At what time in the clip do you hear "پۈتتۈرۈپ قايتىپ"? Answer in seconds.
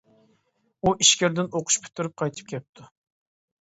1.87-2.53